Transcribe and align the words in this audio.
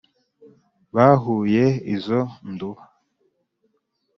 bahuye 0.95 1.65
izo 1.95 2.21
nduba. 2.51 2.81